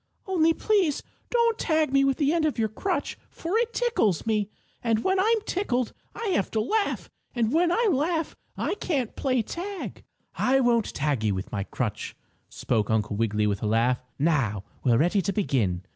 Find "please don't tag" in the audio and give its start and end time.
0.51-1.93